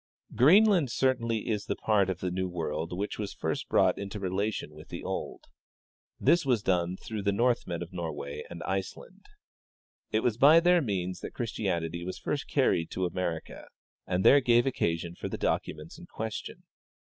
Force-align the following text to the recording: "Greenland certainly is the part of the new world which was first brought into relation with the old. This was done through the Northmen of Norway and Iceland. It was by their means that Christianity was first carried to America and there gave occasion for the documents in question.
"Greenland 0.35 0.89
certainly 0.89 1.47
is 1.47 1.65
the 1.65 1.75
part 1.75 2.09
of 2.09 2.21
the 2.21 2.31
new 2.31 2.49
world 2.49 2.91
which 2.91 3.19
was 3.19 3.35
first 3.35 3.69
brought 3.69 3.99
into 3.99 4.19
relation 4.19 4.71
with 4.73 4.89
the 4.89 5.03
old. 5.03 5.43
This 6.19 6.43
was 6.43 6.63
done 6.63 6.97
through 6.97 7.21
the 7.21 7.31
Northmen 7.31 7.83
of 7.83 7.93
Norway 7.93 8.43
and 8.49 8.63
Iceland. 8.63 9.27
It 10.09 10.21
was 10.21 10.37
by 10.37 10.59
their 10.59 10.81
means 10.81 11.19
that 11.19 11.35
Christianity 11.35 12.03
was 12.03 12.17
first 12.17 12.47
carried 12.47 12.89
to 12.89 13.05
America 13.05 13.67
and 14.07 14.25
there 14.25 14.41
gave 14.41 14.65
occasion 14.65 15.13
for 15.13 15.29
the 15.29 15.37
documents 15.37 15.99
in 15.99 16.07
question. 16.07 16.63